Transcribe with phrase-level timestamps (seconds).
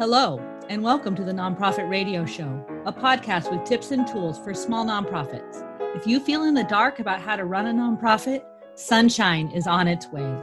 [0.00, 4.54] Hello, and welcome to the Nonprofit Radio Show, a podcast with tips and tools for
[4.54, 5.62] small nonprofits.
[5.94, 8.42] If you feel in the dark about how to run a nonprofit,
[8.76, 10.40] sunshine is on its way.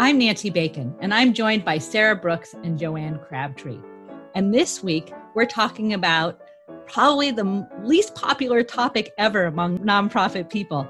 [0.00, 3.78] I'm Nancy Bacon, and I'm joined by Sarah Brooks and Joanne Crabtree.
[4.34, 6.40] And this week, we're talking about
[6.88, 10.88] probably the least popular topic ever among nonprofit people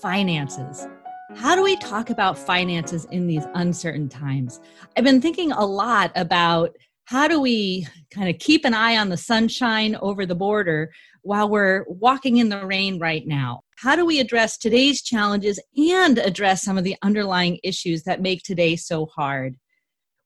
[0.00, 0.88] finances.
[1.36, 4.58] How do we talk about finances in these uncertain times?
[4.96, 9.10] I've been thinking a lot about how do we kind of keep an eye on
[9.10, 10.90] the sunshine over the border
[11.22, 13.60] while we're walking in the rain right now?
[13.76, 18.42] How do we address today's challenges and address some of the underlying issues that make
[18.42, 19.56] today so hard?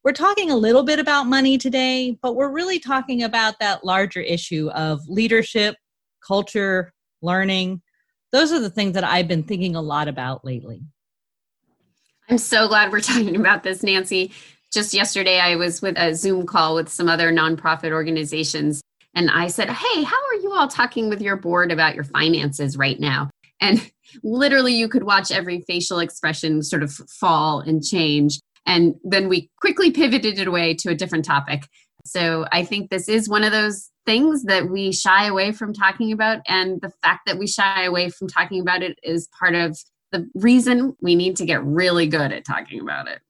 [0.05, 4.21] We're talking a little bit about money today, but we're really talking about that larger
[4.21, 5.75] issue of leadership,
[6.27, 7.83] culture, learning.
[8.31, 10.85] Those are the things that I've been thinking a lot about lately.
[12.31, 14.33] I'm so glad we're talking about this, Nancy.
[14.73, 18.81] Just yesterday, I was with a Zoom call with some other nonprofit organizations,
[19.15, 22.77] and I said, Hey, how are you all talking with your board about your finances
[22.77, 23.31] right now?
[23.61, 23.91] And
[24.23, 28.39] literally, you could watch every facial expression sort of fall and change.
[28.65, 31.67] And then we quickly pivoted it away to a different topic.
[32.05, 36.13] So I think this is one of those things that we shy away from talking
[36.13, 36.41] about.
[36.47, 39.77] And the fact that we shy away from talking about it is part of
[40.13, 43.21] the reason we need to get really good at talking about it.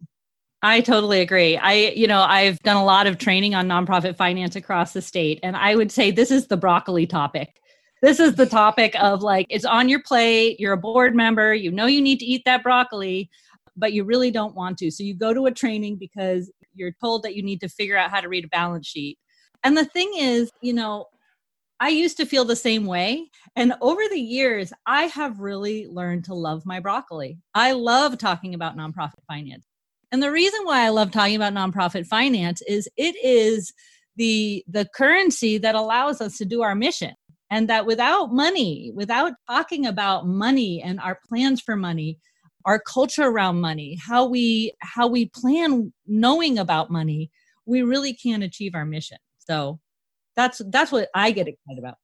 [0.63, 1.57] I totally agree.
[1.57, 5.41] I, you know, I've done a lot of training on nonprofit finance across the state,
[5.43, 7.61] and I would say this is the broccoli topic.
[8.03, 11.71] This is the topic of like, it's on your plate, you're a board member, you
[11.71, 13.31] know you need to eat that broccoli,
[13.77, 14.91] but you really don't want to.
[14.91, 18.11] So you go to a training because you're told that you need to figure out
[18.11, 19.19] how to read a balance sheet.
[19.65, 21.07] And the thing is, you know,
[21.81, 23.31] I used to feel the same way.
[23.57, 27.39] And over the years, I have really learned to love my broccoli.
[27.55, 29.67] I love talking about nonprofit finance.
[30.13, 33.73] And the reason why I love talking about nonprofit finance is it is
[34.17, 37.15] the the currency that allows us to do our mission.
[37.51, 42.19] And that without money, without talking about money and our plans for money,
[42.65, 47.31] our culture around money, how we how we plan knowing about money,
[47.65, 49.19] we really can't achieve our mission.
[49.39, 49.81] So
[50.37, 51.95] that's that's what I get excited about.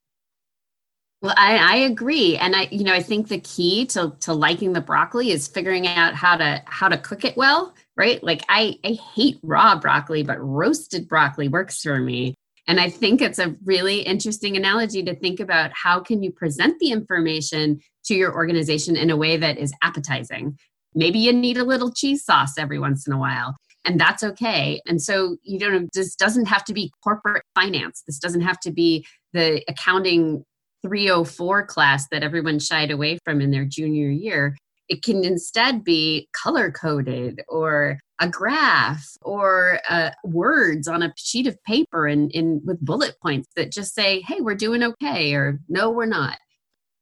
[1.22, 4.72] Well, I, I agree, and I you know I think the key to to liking
[4.72, 8.22] the broccoli is figuring out how to how to cook it well, right?
[8.22, 12.34] Like I I hate raw broccoli, but roasted broccoli works for me.
[12.68, 16.78] And I think it's a really interesting analogy to think about how can you present
[16.80, 20.58] the information to your organization in a way that is appetizing.
[20.94, 23.54] Maybe you need a little cheese sauce every once in a while
[23.86, 24.80] and that's okay.
[24.86, 28.02] And so you don't this doesn't have to be corporate finance.
[28.06, 30.44] This doesn't have to be the accounting
[30.82, 34.56] 304 class that everyone shied away from in their junior year.
[34.88, 41.46] It can instead be color coded or a graph or uh, words on a sheet
[41.46, 45.60] of paper and in with bullet points that just say, "Hey, we're doing okay," or
[45.68, 46.38] "No, we're not."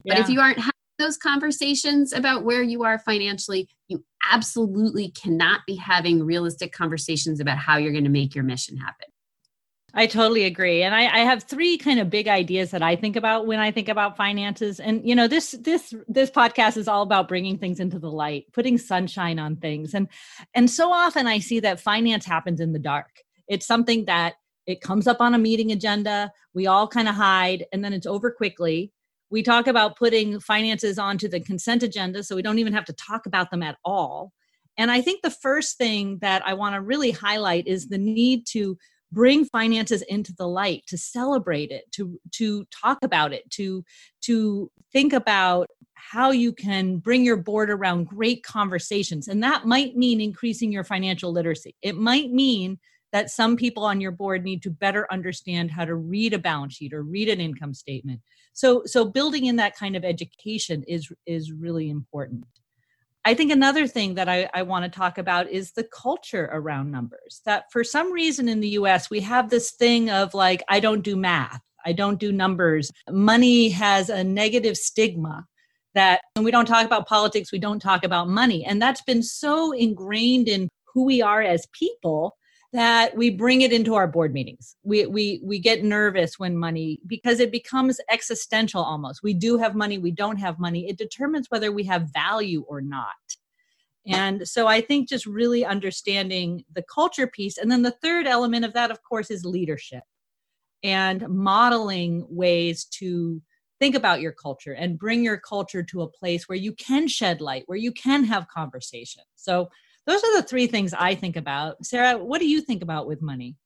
[0.05, 0.15] Yeah.
[0.15, 0.59] But if you aren't
[0.99, 7.59] those conversations about where you are financially, you absolutely cannot be having realistic conversations about
[7.59, 9.09] how you're going to make your mission happen.
[9.97, 10.83] I totally agree.
[10.83, 13.71] And I, I, have three kind of big ideas that I think about when I
[13.71, 14.81] think about finances.
[14.81, 18.47] And you know, this this this podcast is all about bringing things into the light,
[18.53, 19.95] putting sunshine on things.
[19.95, 20.09] And
[20.53, 23.23] and so often I see that finance happens in the dark.
[23.47, 24.35] It's something that
[24.67, 28.07] it comes up on a meeting agenda, we all kind of hide, and then it's
[28.07, 28.91] over quickly
[29.35, 32.93] we talk about putting finances onto the consent agenda so we don't even have to
[32.93, 34.33] talk about them at all.
[34.79, 38.47] And I think the first thing that I want to really highlight is the need
[38.51, 38.79] to
[39.11, 43.85] bring finances into the light, to celebrate it, to to talk about it, to
[44.21, 49.27] to think about how you can bring your board around great conversations.
[49.27, 51.75] And that might mean increasing your financial literacy.
[51.83, 52.79] It might mean
[53.15, 56.75] that some people on your board need to better understand how to read a balance
[56.75, 58.21] sheet or read an income statement.
[58.55, 62.45] So so building in that kind of education is is really important.
[63.25, 66.91] I think another thing that i, I want to talk about is the culture around
[66.91, 70.81] numbers that for some reason in the us we have this thing of like i
[70.81, 71.63] don't do math.
[71.87, 72.91] I don't do numbers.
[73.11, 75.47] Money has a negative stigma
[75.95, 78.65] that when we don't talk about politics we don't talk about money.
[78.65, 82.37] And that's been so ingrained in who we are as people
[82.75, 84.77] that we bring it into our board meetings.
[84.83, 89.23] We we we get nervous when money because it becomes existential almost.
[89.23, 90.89] We do have money, we don't have money.
[90.89, 93.09] It determines whether we have value or not.
[94.07, 98.67] And so I think just really understanding the culture piece and then the third element
[98.67, 100.03] of that of course is leadership
[100.83, 103.41] and modeling ways to
[103.81, 107.41] think about your culture and bring your culture to a place where you can shed
[107.41, 109.23] light, where you can have conversation.
[109.37, 109.71] So
[110.07, 111.85] those are the three things I think about.
[111.85, 113.57] Sarah, what do you think about with money?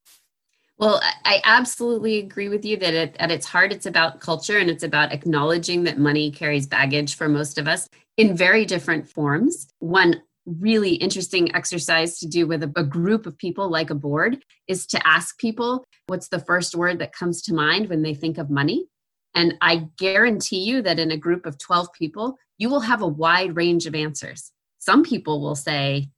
[0.79, 4.71] Well, I absolutely agree with you that it, at its heart, it's about culture and
[4.71, 9.67] it's about acknowledging that money carries baggage for most of us in very different forms.
[9.81, 14.43] One really interesting exercise to do with a, a, group of people like a board
[14.67, 18.39] is to ask people what's the first word that comes to mind when they think
[18.39, 18.87] of money.
[19.35, 23.07] And I guarantee you that in a group of 12 people, you will have a
[23.07, 24.53] wide range of answers.
[24.79, 26.09] Some people will say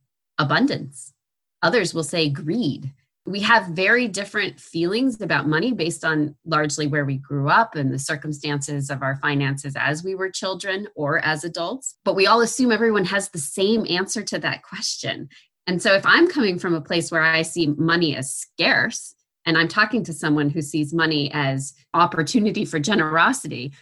[0.41, 1.13] abundance,
[1.63, 2.93] others will say greed,
[3.27, 7.93] we have very different feelings about money based on largely where we grew up and
[7.93, 11.97] the circumstances of our finances as we were children or as adults.
[12.05, 15.29] But we all assume everyone has the same answer to that question.
[15.67, 19.15] And so if I'm coming from a place where I see money as scarce,
[19.47, 23.73] and I'm talking to someone who sees money as opportunity for generosity,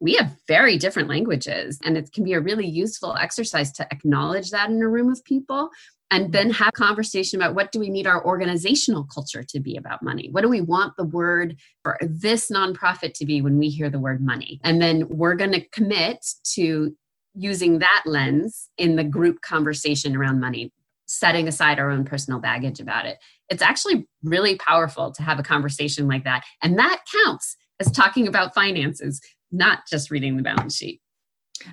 [0.00, 4.50] we have very different languages and it can be a really useful exercise to acknowledge
[4.50, 5.70] that in a room of people
[6.10, 6.32] and mm-hmm.
[6.32, 10.28] then have conversation about what do we need our organizational culture to be about money?
[10.30, 14.00] What do we want the word for this nonprofit to be when we hear the
[14.00, 14.60] word money?
[14.64, 16.24] And then we're going to commit
[16.54, 16.94] to
[17.34, 20.72] using that lens in the group conversation around money
[21.06, 23.18] setting aside our own personal baggage about it.
[23.48, 28.26] It's actually really powerful to have a conversation like that and that counts as talking
[28.26, 29.20] about finances
[29.50, 31.00] not just reading the balance sheet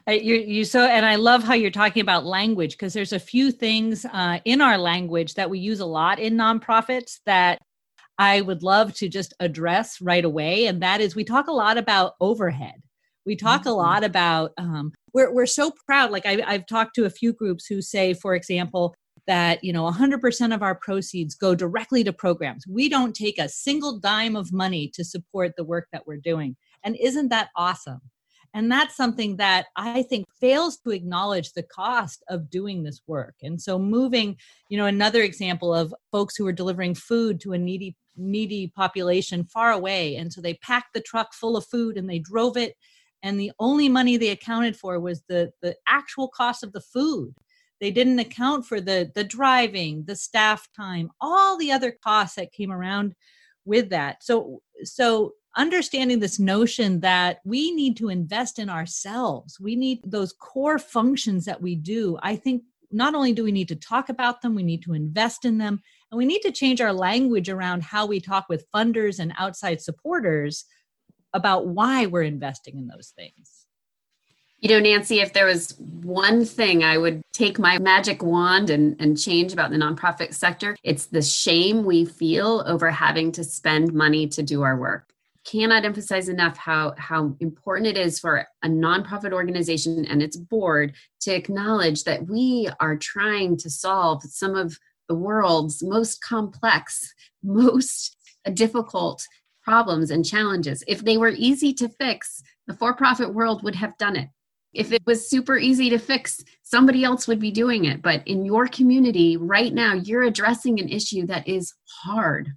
[0.07, 3.51] you you so and I love how you're talking about language because there's a few
[3.51, 7.59] things uh, in our language that we use a lot in nonprofits that
[8.17, 11.77] I would love to just address right away, and that is we talk a lot
[11.77, 12.81] about overhead.
[13.25, 13.69] We talk mm-hmm.
[13.69, 16.11] a lot about um, we're we're so proud.
[16.11, 18.95] Like I, I've talked to a few groups who say, for example,
[19.27, 22.65] that you know 100% of our proceeds go directly to programs.
[22.67, 26.55] We don't take a single dime of money to support the work that we're doing,
[26.83, 28.01] and isn't that awesome?
[28.55, 33.35] And that's something that I think fails to acknowledge the cost of doing this work.
[33.43, 34.37] And so moving,
[34.69, 39.43] you know, another example of folks who are delivering food to a needy needy population
[39.43, 42.77] far away and so they packed the truck full of food and they drove it
[43.23, 47.35] and the only money they accounted for was the the actual cost of the food
[47.81, 52.53] they didn't account for the the driving the staff time all the other costs that
[52.53, 53.13] came around
[53.65, 59.59] with that so so understanding this notion that we need to invest in ourselves.
[59.59, 62.17] We need those core functions that we do.
[62.21, 65.45] I think not only do we need to talk about them we need to invest
[65.45, 65.81] in them
[66.11, 69.81] and we need to change our language around how we talk with funders and outside
[69.81, 70.65] supporters
[71.33, 73.65] about why we're investing in those things.
[74.59, 78.95] You know nancy if there was one thing i would take my magic wand and,
[78.99, 83.93] and change about the nonprofit sector it's the shame we feel over having to spend
[83.93, 85.13] money to do our work
[85.45, 90.93] cannot emphasize enough how how important it is for a nonprofit organization and its board
[91.21, 94.77] to acknowledge that we are trying to solve some of
[95.07, 97.13] the world's most complex
[97.43, 98.17] most
[98.53, 99.25] difficult
[99.63, 100.83] problems and challenges.
[100.87, 104.29] If they were easy to fix the for-profit world would have done it.
[104.73, 108.01] If it was super easy to fix somebody else would be doing it.
[108.01, 112.53] But in your community right now you're addressing an issue that is hard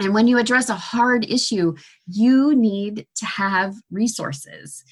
[0.00, 1.74] and when you address a hard issue,
[2.06, 4.84] you need to have resources.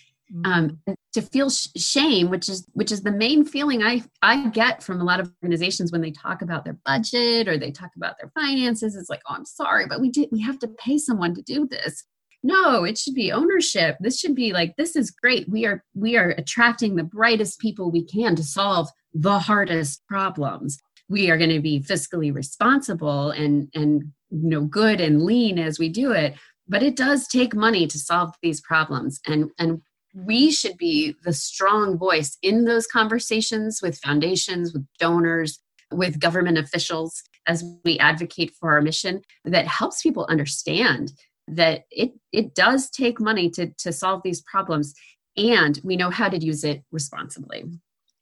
[0.44, 0.94] Um, mm-hmm.
[1.14, 5.00] to feel sh- shame, which is which is the main feeling I I get from
[5.00, 8.33] a lot of organizations when they talk about their budget or they talk about their
[8.35, 8.97] finances.
[8.97, 11.69] It's like, oh, I'm sorry, but we did we have to pay someone to do
[11.69, 12.02] this.
[12.42, 13.99] No, it should be ownership.
[14.00, 15.49] This should be like this is great.
[15.49, 20.76] We are we are attracting the brightest people we can to solve the hardest problems
[21.09, 25.78] we are going to be fiscally responsible and and you know good and lean as
[25.78, 26.35] we do it
[26.68, 29.21] but it does take money to solve these problems.
[29.26, 29.83] And and
[30.14, 35.59] we should be the strong voice in those conversations with foundations with donors
[35.92, 41.12] with government officials as we advocate for our mission that helps people understand
[41.47, 44.95] that it it does take money to to solve these problems
[45.37, 47.64] and we know how to use it responsibly.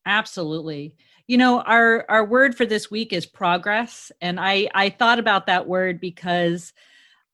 [0.04, 0.94] Absolutely
[1.26, 5.46] you know, our our word for this week is progress, and I I thought about
[5.46, 6.72] that word because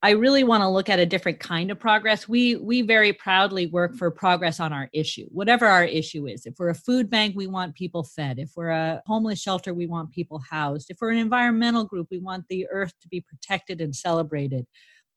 [0.02, 2.28] I really want to look at a different kind of progress.
[2.28, 6.46] We we very proudly work for progress on our issue, whatever our issue is.
[6.46, 8.38] If we're a food bank, we want people fed.
[8.38, 10.90] If we're a homeless shelter, we want people housed.
[10.90, 14.66] If we're an environmental group, we want the earth to be protected and celebrated.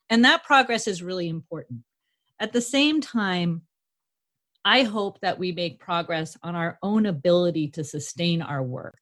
[0.09, 1.81] And that progress is really important.
[2.39, 3.61] At the same time,
[4.65, 8.99] I hope that we make progress on our own ability to sustain our work.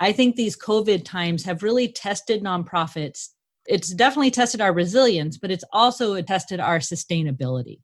[0.00, 3.28] I think these COVID times have really tested nonprofits.
[3.66, 7.80] It's definitely tested our resilience, but it's also tested our sustainability.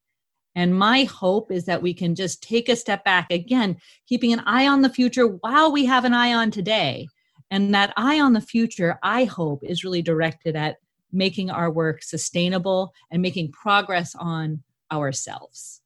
[0.54, 4.40] And my hope is that we can just take a step back again, keeping an
[4.40, 7.08] eye on the future while we have an eye on today.
[7.50, 10.76] And that eye on the future, I hope, is really directed at
[11.12, 15.81] making our work sustainable and making progress on ourselves.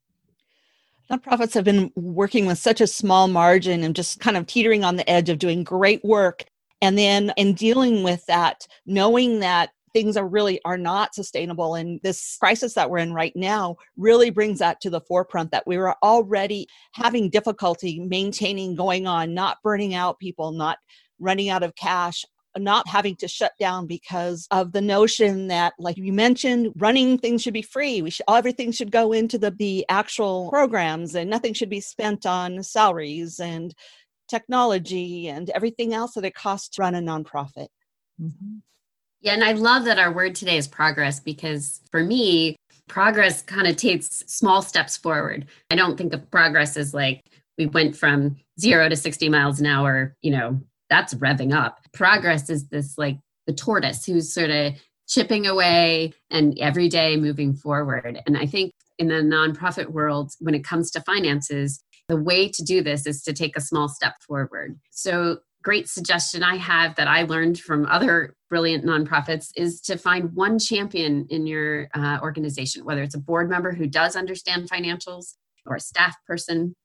[1.11, 4.97] Nonprofits have been working with such a small margin and just kind of teetering on
[4.97, 6.43] the edge of doing great work.
[6.81, 11.99] And then in dealing with that, knowing that things are really are not sustainable and
[12.03, 15.77] this crisis that we're in right now really brings that to the forefront that we
[15.77, 20.77] were already having difficulty maintaining going on not burning out people not
[21.19, 22.25] running out of cash
[22.59, 27.41] not having to shut down because of the notion that like you mentioned running things
[27.41, 31.53] should be free we should everything should go into the the actual programs and nothing
[31.53, 33.73] should be spent on salaries and
[34.27, 37.67] technology and everything else that it costs to run a nonprofit
[38.21, 38.57] mm-hmm.
[39.21, 42.55] yeah and i love that our word today is progress because for me
[42.87, 47.21] progress kind of takes small steps forward i don't think of progress as like
[47.57, 50.59] we went from zero to 60 miles an hour you know
[50.89, 51.79] that's revving up.
[51.97, 54.73] Progress is this like the tortoise who's sort of
[55.07, 58.21] chipping away and every day moving forward.
[58.27, 62.63] And I think in the nonprofit world, when it comes to finances, the way to
[62.63, 64.79] do this is to take a small step forward.
[64.91, 70.33] So, great suggestion I have that I learned from other brilliant nonprofits is to find
[70.33, 75.33] one champion in your uh, organization, whether it's a board member who does understand financials
[75.65, 76.75] or a staff person,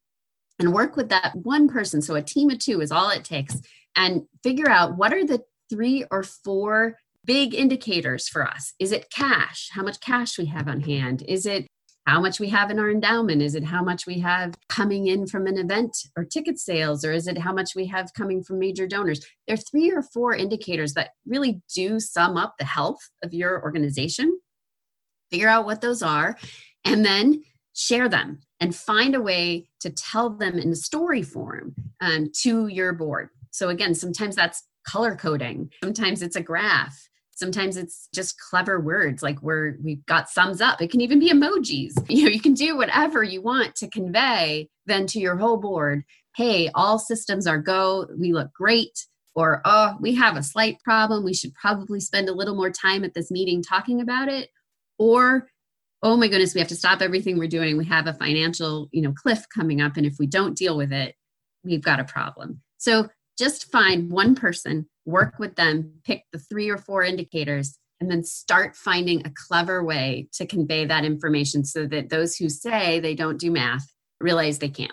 [0.59, 2.01] and work with that one person.
[2.01, 3.61] So, a team of two is all it takes
[3.97, 8.75] and figure out what are the three or four big indicators for us.
[8.79, 9.69] Is it cash?
[9.73, 11.23] How much cash we have on hand?
[11.29, 11.67] Is it
[12.07, 13.43] how much we have in our endowment?
[13.43, 17.05] Is it how much we have coming in from an event or ticket sales?
[17.05, 19.25] Or is it how much we have coming from major donors?
[19.47, 23.63] There are three or four indicators that really do sum up the health of your
[23.63, 24.37] organization.
[25.31, 26.37] Figure out what those are
[26.85, 32.31] and then share them and find a way to tell them in story form um,
[32.43, 35.71] to your board so again, sometimes that's color coding.
[35.85, 37.09] Sometimes it's a graph.
[37.35, 40.83] Sometimes it's just clever words like where we've got sums up.
[40.83, 41.93] It can even be emojis.
[42.09, 46.03] You know, you can do whatever you want to convey then to your whole board,
[46.37, 51.25] hey, all systems are go, we look great, or oh, we have a slight problem.
[51.25, 54.51] We should probably spend a little more time at this meeting talking about it.
[54.99, 55.49] Or
[56.03, 57.77] oh my goodness, we have to stop everything we're doing.
[57.77, 59.97] We have a financial, you know, cliff coming up.
[59.97, 61.15] And if we don't deal with it,
[61.65, 62.61] we've got a problem.
[62.79, 63.09] So
[63.43, 68.23] just find one person, work with them, pick the three or four indicators, and then
[68.23, 73.17] start finding a clever way to convey that information so that those who say they
[73.17, 74.93] don't do math realize they can't.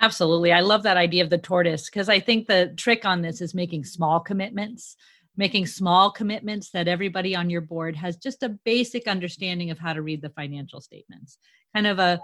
[0.00, 0.50] Absolutely.
[0.50, 3.54] I love that idea of the tortoise because I think the trick on this is
[3.54, 4.96] making small commitments,
[5.36, 9.92] making small commitments that everybody on your board has just a basic understanding of how
[9.92, 11.36] to read the financial statements.
[11.74, 12.18] Kind of a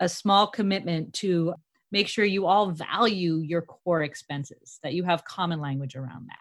[0.00, 1.54] a small commitment to
[1.92, 6.38] make sure you all value your core expenses, that you have common language around that.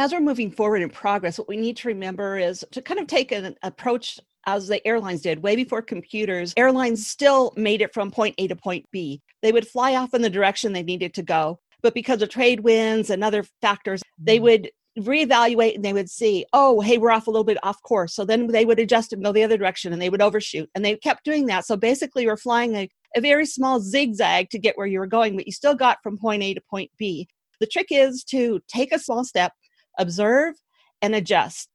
[0.00, 3.08] As we're moving forward in progress, what we need to remember is to kind of
[3.08, 6.54] take an approach as the airlines did way before computers.
[6.56, 9.20] Airlines still made it from point A to point B.
[9.42, 12.60] They would fly off in the direction they needed to go, but because of trade
[12.60, 14.44] winds and other factors, they mm-hmm.
[14.44, 14.70] would
[15.00, 18.14] reevaluate and they would see, oh, hey, we're off a little bit off course.
[18.14, 20.68] So then they would adjust and go the other direction and they would overshoot.
[20.74, 21.66] And they kept doing that.
[21.66, 25.36] So basically, we're flying a a very small zigzag to get where you were going,
[25.36, 27.28] but you still got from point A to point B.
[27.60, 29.52] The trick is to take a small step,
[29.98, 30.54] observe,
[31.02, 31.68] and adjust.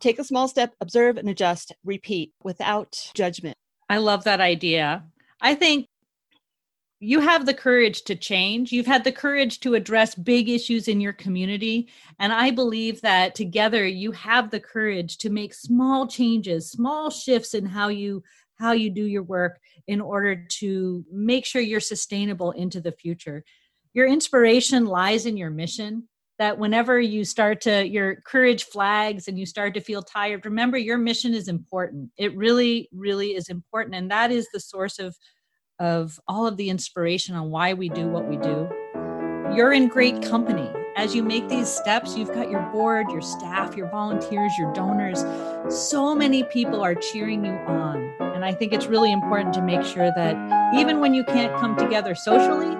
[0.00, 3.56] Take a small step, observe, and adjust, repeat without judgment.
[3.88, 5.04] I love that idea.
[5.40, 5.86] I think
[6.98, 8.72] you have the courage to change.
[8.72, 11.88] You've had the courage to address big issues in your community.
[12.18, 17.52] And I believe that together you have the courage to make small changes, small shifts
[17.52, 18.22] in how you
[18.58, 23.44] how you do your work in order to make sure you're sustainable into the future.
[23.92, 26.08] Your inspiration lies in your mission.
[26.38, 30.76] That whenever you start to, your courage flags and you start to feel tired, remember
[30.76, 32.10] your mission is important.
[32.18, 33.94] It really, really is important.
[33.94, 35.16] And that is the source of,
[35.78, 38.68] of all of the inspiration on why we do what we do.
[39.54, 43.76] You're in great company as you make these steps, you've got your board, your staff,
[43.76, 45.24] your volunteers, your donors.
[45.68, 48.14] So many people are cheering you on.
[48.20, 51.76] And I think it's really important to make sure that even when you can't come
[51.76, 52.74] together socially,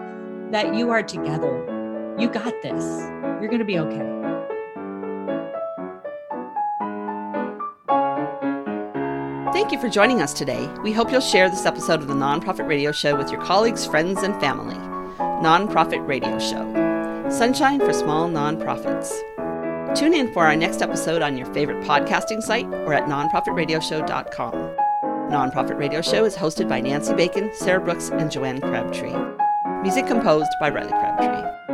[0.50, 2.14] that you are together.
[2.18, 2.84] You got this.
[3.38, 4.12] You're going to be okay.
[9.52, 10.66] Thank you for joining us today.
[10.82, 14.22] We hope you'll share this episode of the Nonprofit Radio Show with your colleagues, friends,
[14.22, 14.76] and family.
[15.42, 16.95] Nonprofit Radio Show.
[17.30, 19.12] Sunshine for Small Nonprofits.
[19.96, 24.52] Tune in for our next episode on your favorite podcasting site or at nonprofitradioshow.com.
[25.30, 29.14] Nonprofit Radio Show is hosted by Nancy Bacon, Sarah Brooks, and Joanne Crabtree.
[29.82, 31.65] Music composed by Riley Crabtree.